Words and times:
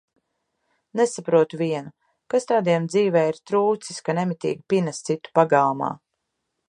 Nesaprotu 1.01 1.59
vienu, 1.59 1.91
kas 2.35 2.49
tādiem 2.51 2.87
dzīvē 2.93 3.23
ir 3.33 3.39
trūcis, 3.51 4.01
ka 4.09 4.17
nemitīgi 4.21 4.65
pinas 4.75 5.03
citu 5.11 5.35
pagalmā? 5.41 5.93